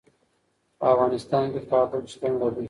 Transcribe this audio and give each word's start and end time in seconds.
په 0.79 0.85
افغانستان 0.93 1.45
کې 1.53 1.61
کابل 1.71 2.01
شتون 2.11 2.33
لري. 2.41 2.59